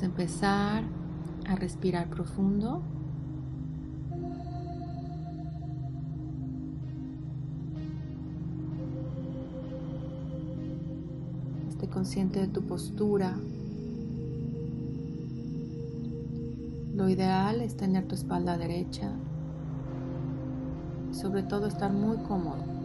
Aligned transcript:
Empezar 0.00 0.84
a 1.48 1.56
respirar 1.56 2.08
profundo. 2.08 2.82
Esté 11.68 11.88
consciente 11.88 12.40
de 12.40 12.48
tu 12.48 12.62
postura. 12.62 13.36
Lo 16.94 17.08
ideal 17.08 17.60
es 17.60 17.76
tener 17.76 18.06
tu 18.06 18.14
espalda 18.14 18.56
derecha. 18.56 19.10
Sobre 21.12 21.42
todo 21.42 21.66
estar 21.66 21.92
muy 21.92 22.18
cómodo. 22.18 22.77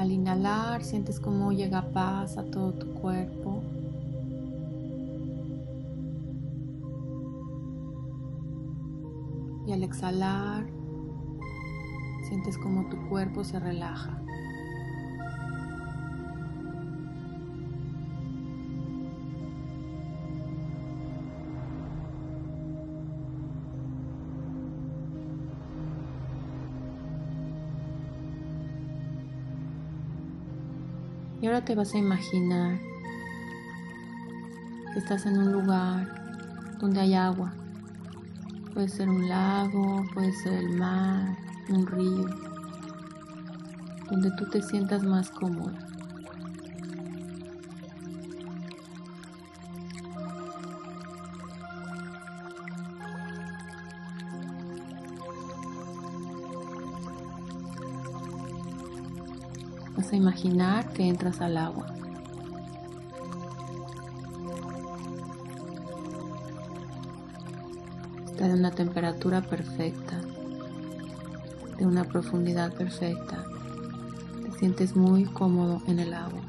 Al 0.00 0.12
inhalar 0.12 0.82
sientes 0.82 1.20
cómo 1.20 1.52
llega 1.52 1.92
paz 1.92 2.38
a 2.38 2.44
todo 2.44 2.72
tu 2.72 2.86
cuerpo. 2.94 3.62
Y 9.66 9.72
al 9.72 9.82
exhalar 9.82 10.64
sientes 12.26 12.56
como 12.56 12.88
tu 12.88 12.96
cuerpo 13.10 13.44
se 13.44 13.60
relaja. 13.60 14.22
Ahora 31.50 31.64
te 31.64 31.74
vas 31.74 31.94
a 31.94 31.98
imaginar 31.98 32.78
que 34.92 35.00
estás 35.00 35.26
en 35.26 35.36
un 35.36 35.50
lugar 35.50 36.06
donde 36.78 37.00
hay 37.00 37.14
agua. 37.14 37.52
Puede 38.72 38.86
ser 38.86 39.08
un 39.08 39.28
lago, 39.28 40.04
puede 40.14 40.32
ser 40.32 40.52
el 40.52 40.70
mar, 40.78 41.36
un 41.68 41.88
río, 41.88 42.24
donde 44.08 44.30
tú 44.38 44.48
te 44.48 44.62
sientas 44.62 45.02
más 45.02 45.28
cómoda. 45.30 45.89
A 60.10 60.16
imaginar 60.16 60.92
que 60.92 61.06
entras 61.06 61.40
al 61.40 61.56
agua. 61.56 61.86
Está 68.26 68.48
de 68.48 68.54
una 68.54 68.72
temperatura 68.72 69.40
perfecta, 69.40 70.20
de 71.78 71.86
una 71.86 72.02
profundidad 72.02 72.72
perfecta. 72.74 73.44
Te 74.42 74.58
sientes 74.58 74.96
muy 74.96 75.26
cómodo 75.26 75.80
en 75.86 76.00
el 76.00 76.12
agua. 76.12 76.42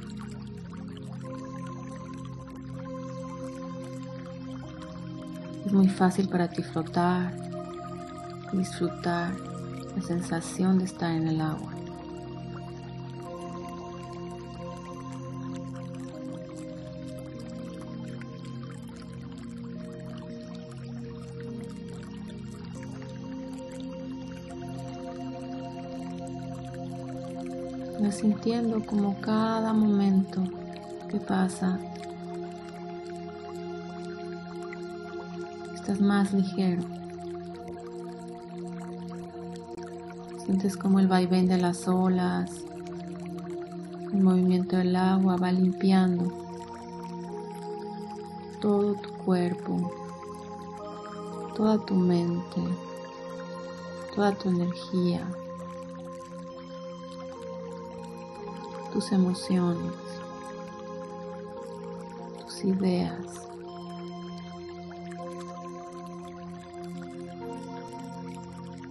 Es 5.67 5.71
muy 5.71 5.87
fácil 5.87 6.29
para 6.29 6.49
ti 6.49 6.63
flotar, 6.63 7.31
disfrutar 8.53 9.35
la 9.95 10.01
sensación 10.01 10.79
de 10.79 10.85
estar 10.85 11.11
en 11.11 11.27
el 11.27 11.41
agua. 11.41 11.80
Sintiendo 28.11 28.85
como 28.85 29.19
cada 29.22 29.73
momento 29.73 30.44
que 31.09 31.17
pasa 31.17 31.79
estás 35.73 35.99
más 36.01 36.33
ligero. 36.33 36.83
Sientes 40.45 40.77
como 40.77 41.00
el 41.00 41.07
vaivén 41.07 41.47
de 41.47 41.57
las 41.57 41.88
olas, 41.88 42.51
el 44.13 44.21
movimiento 44.21 44.75
del 44.77 44.95
agua 44.95 45.38
va 45.38 45.51
limpiando 45.51 46.31
todo 48.59 48.94
tu 48.95 49.09
cuerpo, 49.23 49.91
toda 51.55 51.79
tu 51.85 51.95
mente, 51.95 52.61
toda 54.13 54.33
tu 54.33 54.50
energía. 54.50 55.27
Tus 58.91 59.12
emociones, 59.12 59.94
tus 62.40 62.63
ideas. 62.66 63.16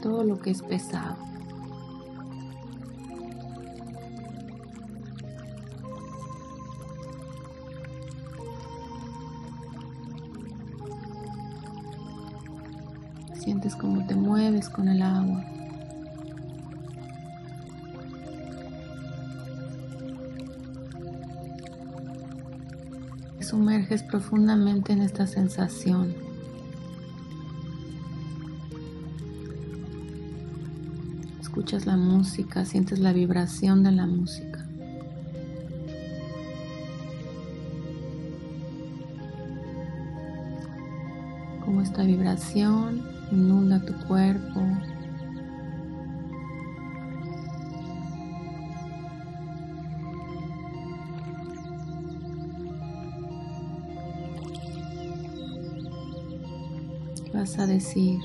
Todo 0.02 0.24
lo 0.24 0.38
que 0.40 0.50
es 0.50 0.62
pesado. 0.62 1.16
Sientes 13.34 13.76
como 13.76 14.06
te 14.06 14.14
mueves 14.14 14.70
con 14.70 14.88
el 14.88 15.02
agua. 15.02 15.44
Sumerges 23.50 24.04
profundamente 24.04 24.92
en 24.92 25.02
esta 25.02 25.26
sensación. 25.26 26.14
Escuchas 31.40 31.84
la 31.84 31.96
música, 31.96 32.64
sientes 32.64 33.00
la 33.00 33.12
vibración 33.12 33.82
de 33.82 33.90
la 33.90 34.06
música. 34.06 34.64
Como 41.64 41.82
esta 41.82 42.04
vibración 42.04 43.02
inunda 43.32 43.84
tu 43.84 43.94
cuerpo, 44.06 44.60
vas 57.32 57.58
a 57.58 57.66
decir, 57.66 58.18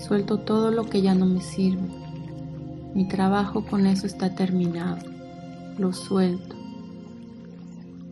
suelto 0.00 0.38
todo 0.38 0.70
lo 0.70 0.84
que 0.84 1.02
ya 1.02 1.14
no 1.14 1.26
me 1.26 1.40
sirve. 1.40 1.88
Mi 2.94 3.06
trabajo 3.06 3.64
con 3.64 3.86
eso 3.86 4.06
está 4.06 4.34
terminado. 4.34 4.98
Lo 5.78 5.92
suelto. 5.92 6.56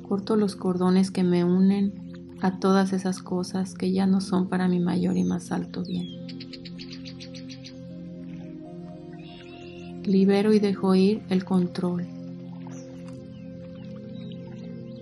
Corto 0.08 0.36
los 0.36 0.54
cordones 0.54 1.10
que 1.10 1.24
me 1.24 1.44
unen 1.44 2.06
a 2.40 2.58
todas 2.60 2.92
esas 2.92 3.22
cosas 3.22 3.74
que 3.74 3.92
ya 3.92 4.06
no 4.06 4.20
son 4.20 4.48
para 4.48 4.68
mi 4.68 4.78
mayor 4.78 5.16
y 5.16 5.24
más 5.24 5.50
alto 5.50 5.82
bien. 5.82 6.06
Libero 10.04 10.52
y 10.52 10.60
dejo 10.60 10.94
ir 10.94 11.22
el 11.30 11.44
control, 11.44 12.06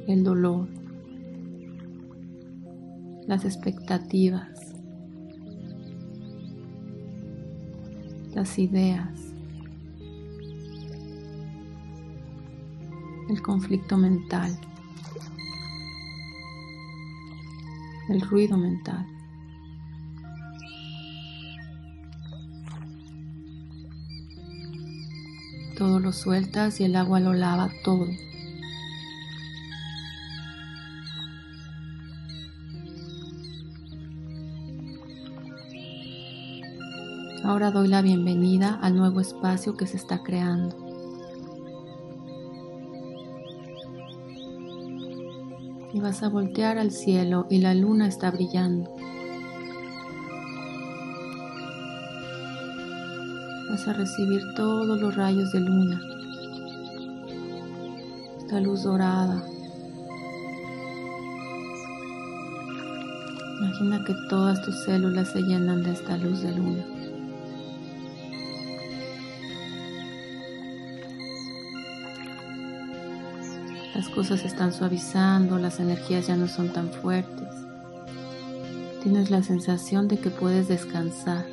el 0.06 0.25
dolor, 0.25 0.67
las 3.26 3.44
expectativas, 3.44 4.74
las 8.35 8.59
ideas, 8.59 9.09
el 13.29 13.41
conflicto 13.43 13.97
mental, 13.97 14.59
el 18.09 18.21
ruido 18.21 18.57
mental. 18.57 19.07
Todo 25.79 26.01
lo 26.01 26.13
sueltas 26.13 26.81
y 26.81 26.85
el 26.85 26.97
agua 26.97 27.21
lo 27.21 27.33
lava 27.33 27.71
todo. 27.85 28.07
Ahora 37.44 37.70
doy 37.70 37.88
la 37.88 38.00
bienvenida 38.00 38.79
al 38.81 38.96
nuevo 38.96 39.20
espacio 39.20 39.76
que 39.76 39.87
se 39.87 39.99
está 39.99 40.23
creando. 40.23 40.75
Y 45.93 46.00
vas 46.00 46.23
a 46.23 46.31
voltear 46.31 46.79
al 46.79 46.91
cielo 46.91 47.46
y 47.50 47.58
la 47.58 47.75
luna 47.75 48.08
está 48.08 48.31
brillando. 48.31 48.91
Vas 53.69 53.88
a 53.88 53.93
recibir 53.93 54.40
todos 54.56 54.99
los 54.99 55.14
rayos 55.14 55.52
de 55.52 55.61
luna. 55.61 56.00
Esta 58.38 58.58
luz 58.58 58.85
dorada. 58.85 59.44
Imagina 63.61 64.02
que 64.06 64.14
todas 64.31 64.62
tus 64.62 64.82
células 64.85 65.29
se 65.29 65.43
llenan 65.43 65.82
de 65.82 65.93
esta 65.93 66.17
luz 66.17 66.40
de 66.40 66.55
luna. 66.55 66.94
Las 74.05 74.12
cosas 74.12 74.41
se 74.41 74.49
están 74.49 74.75
suavizando, 74.75 75.59
las 75.59 75.81
energías 75.81 76.27
ya 76.27 76.37
no 76.37 76.47
son 76.47 76.75
tan 76.75 76.91
fuertes. 76.91 77.49
Tienes 79.03 79.31
la 79.31 79.43
sensación 79.43 80.09
de 80.09 80.19
que 80.19 80.29
puedes 80.29 80.69
descansar. 80.69 81.47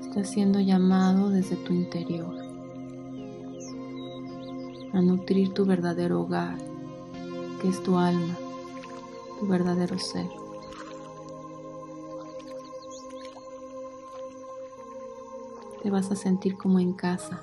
Estás 0.00 0.28
siendo 0.28 0.58
llamado 0.58 1.30
desde 1.30 1.54
tu 1.54 1.72
interior 1.72 2.36
a 4.92 5.00
nutrir 5.00 5.54
tu 5.54 5.64
verdadero 5.64 6.22
hogar, 6.22 6.58
que 7.62 7.68
es 7.68 7.80
tu 7.84 7.96
alma, 7.96 8.36
tu 9.38 9.46
verdadero 9.46 10.00
ser. 10.00 10.26
Te 15.86 15.92
vas 15.92 16.10
a 16.10 16.16
sentir 16.16 16.56
como 16.56 16.80
en 16.80 16.94
casa. 16.94 17.40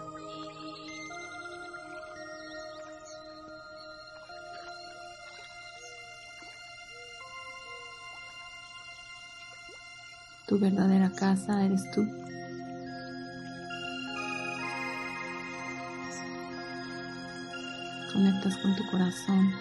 Tu 10.45 10.59
verdadera 10.59 11.09
casa 11.13 11.63
eres 11.63 11.89
tú. 11.91 12.05
Conectas 18.11 18.57
con 18.57 18.75
tu 18.75 18.85
corazón, 18.91 19.53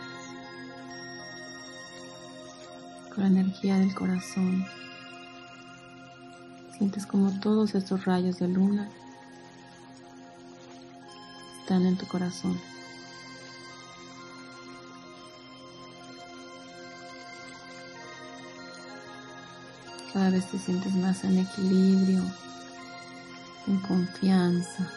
con 3.15 3.23
la 3.23 3.29
energía 3.29 3.79
del 3.79 3.95
corazón. 3.95 4.67
Sientes 6.83 7.07
como 7.07 7.31
todos 7.39 7.77
estos 7.77 8.07
rayos 8.07 8.41
de 8.41 8.49
luna 8.49 8.89
están 11.61 11.87
en 11.87 11.97
tu 11.97 12.09
corazón. 12.09 12.61
Cada 20.13 20.31
vez 20.31 20.51
te 20.51 20.59
sientes 20.59 20.93
más 20.97 21.23
en 21.23 21.39
equilibrio, 21.39 22.25
en 23.69 23.79
confianza. 23.83 24.91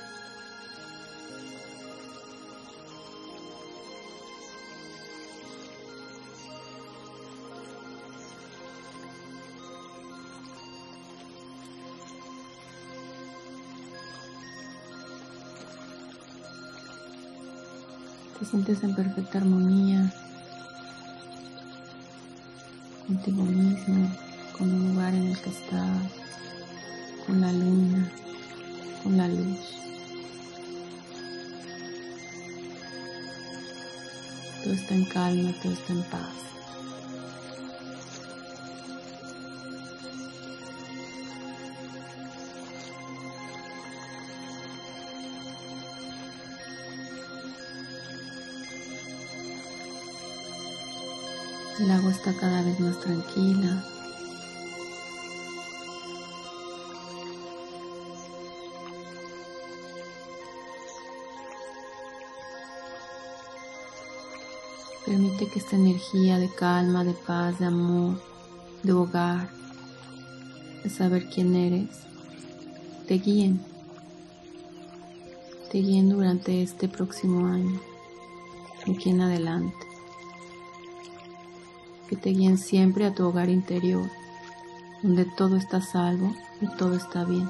Te 18.39 18.45
sientes 18.45 18.83
en 18.83 18.93
perfecta 18.93 19.37
armonía 19.37 20.11
contigo 23.07 23.43
mismo, 23.43 24.11
con 24.57 24.69
el 24.69 24.89
lugar 24.89 25.13
en 25.13 25.27
el 25.27 25.39
que 25.39 25.49
estás, 25.51 26.11
con 27.25 27.39
la 27.39 27.53
luna, 27.53 28.11
con 29.03 29.15
la 29.15 29.29
luz. 29.29 29.59
Todo 34.63 34.73
está 34.73 34.95
en 34.95 35.05
calma, 35.05 35.53
todo 35.61 35.71
está 35.71 35.93
en 35.93 36.03
paz. 36.03 36.54
El 51.77 51.91
agua 51.91 52.09
está 52.09 52.33
cada 52.33 52.61
vez 52.61 52.79
más 52.79 52.97
tranquila. 53.01 53.83
Permite 65.05 65.47
que 65.47 65.59
esta 65.59 65.75
energía 65.75 66.39
de 66.39 66.49
calma, 66.49 67.03
de 67.03 67.11
paz, 67.11 67.59
de 67.59 67.65
amor, 67.65 68.21
de 68.83 68.93
hogar, 68.93 69.49
de 70.81 70.89
saber 70.89 71.29
quién 71.29 71.55
eres, 71.55 71.89
te 73.05 73.15
guíen. 73.15 73.59
Te 75.73 75.79
guíen 75.79 76.09
durante 76.09 76.63
este 76.63 76.87
próximo 76.87 77.47
año, 77.47 77.81
de 78.85 78.93
aquí 78.93 79.09
en 79.09 79.19
adelante 79.19 79.84
que 82.07 82.15
te 82.15 82.29
guíen 82.29 82.57
siempre 82.57 83.05
a 83.05 83.13
tu 83.13 83.25
hogar 83.25 83.49
interior, 83.49 84.09
donde 85.01 85.25
todo 85.25 85.57
está 85.57 85.81
salvo 85.81 86.35
y 86.61 86.67
todo 86.77 86.95
está 86.95 87.23
bien. 87.25 87.49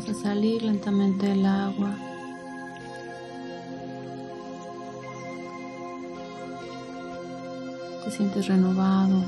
Vas 0.00 0.16
a 0.16 0.22
salir 0.22 0.62
lentamente 0.62 1.26
del 1.26 1.44
agua. 1.44 1.94
Te 8.02 8.10
sientes 8.10 8.46
renovado. 8.46 9.22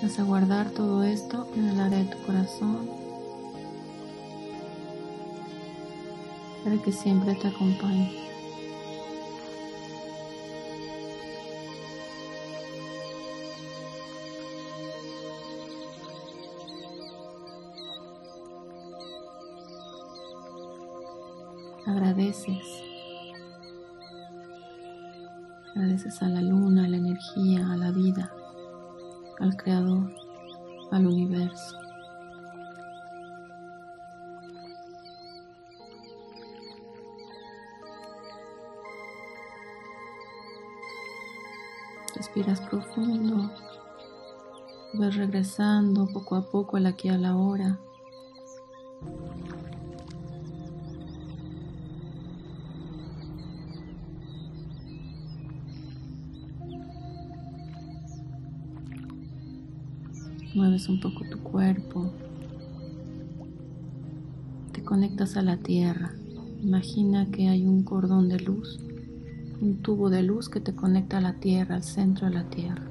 Vas 0.00 0.18
a 0.18 0.22
guardar 0.22 0.70
todo 0.70 1.04
esto 1.04 1.46
en 1.54 1.68
el 1.68 1.80
área 1.80 1.98
de 1.98 2.04
tu 2.06 2.18
corazón 2.22 2.88
para 6.64 6.78
que 6.82 6.92
siempre 6.92 7.34
te 7.34 7.48
acompañe. 7.48 8.27
Vida, 27.98 28.32
al 29.40 29.56
Creador, 29.56 30.14
al 30.92 31.06
universo. 31.06 31.76
Respiras 42.14 42.60
profundo, 42.62 43.50
vas 44.94 45.16
regresando 45.16 46.06
poco 46.06 46.36
a 46.36 46.42
poco 46.42 46.76
al 46.76 46.86
aquí 46.86 47.08
a 47.08 47.18
la 47.18 47.36
hora. 47.36 47.78
Mueves 60.54 60.88
un 60.88 60.98
poco 60.98 61.24
tu 61.30 61.38
cuerpo. 61.40 62.10
Te 64.72 64.82
conectas 64.82 65.36
a 65.36 65.42
la 65.42 65.58
tierra. 65.58 66.14
Imagina 66.62 67.30
que 67.30 67.48
hay 67.48 67.66
un 67.66 67.82
cordón 67.82 68.30
de 68.30 68.40
luz, 68.40 68.80
un 69.60 69.82
tubo 69.82 70.08
de 70.08 70.22
luz 70.22 70.48
que 70.48 70.60
te 70.60 70.74
conecta 70.74 71.18
a 71.18 71.20
la 71.20 71.34
tierra, 71.34 71.76
al 71.76 71.82
centro 71.82 72.28
de 72.28 72.34
la 72.34 72.44
tierra. 72.44 72.82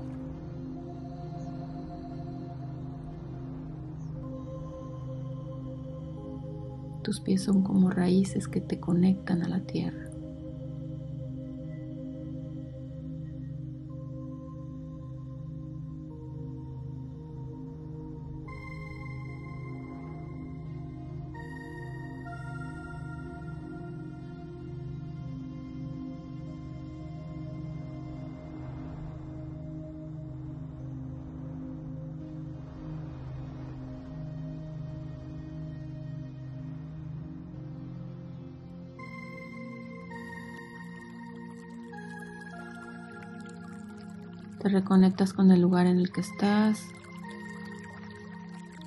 Tus 7.02 7.20
pies 7.20 7.42
son 7.42 7.64
como 7.64 7.90
raíces 7.90 8.48
que 8.48 8.62
te 8.62 8.80
conectan 8.80 9.42
a 9.42 9.50
la 9.50 9.62
tierra. 9.62 10.07
Te 44.68 44.74
reconectas 44.74 45.32
con 45.32 45.50
el 45.52 45.62
lugar 45.62 45.88
en 45.88 45.98
el 45.98 46.12
que 46.12 46.20
estás. 46.20 46.84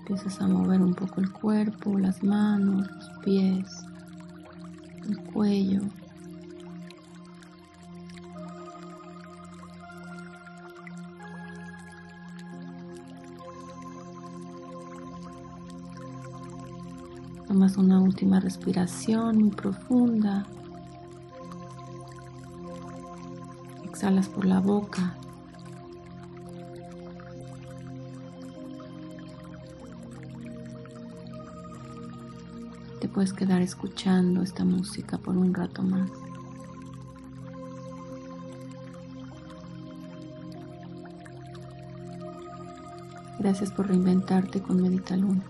Empiezas 0.00 0.38
a 0.42 0.46
mover 0.46 0.82
un 0.82 0.92
poco 0.92 1.22
el 1.22 1.32
cuerpo, 1.32 1.98
las 1.98 2.22
manos, 2.22 2.86
los 2.86 3.10
pies, 3.24 3.66
el 5.08 5.18
cuello. 5.32 5.80
Tomas 17.48 17.78
una 17.78 18.02
última 18.02 18.38
respiración 18.38 19.38
muy 19.38 19.50
profunda. 19.50 20.44
Exhalas 23.86 24.28
por 24.28 24.44
la 24.44 24.60
boca. 24.60 25.16
Puedes 33.10 33.32
quedar 33.32 33.62
escuchando 33.62 34.42
esta 34.42 34.64
música 34.64 35.18
por 35.18 35.36
un 35.36 35.52
rato 35.52 35.82
más. 35.82 36.10
Gracias 43.38 43.70
por 43.70 43.88
reinventarte 43.88 44.60
con 44.60 44.82
Medita 44.82 45.16
Luna. 45.16 45.42